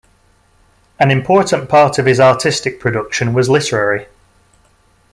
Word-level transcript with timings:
An 0.99 1.11
important 1.11 1.69
part 1.69 1.99
of 1.99 2.07
his 2.07 2.19
artistic 2.19 2.79
production 2.79 3.33
was 3.33 3.49
literary. 3.49 4.07